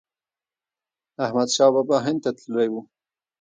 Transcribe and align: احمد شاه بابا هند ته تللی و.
احمد 1.25 1.47
شاه 1.55 1.71
بابا 1.73 1.97
هند 2.05 2.19
ته 2.23 2.29
تللی 2.37 2.67
و. 2.71 2.75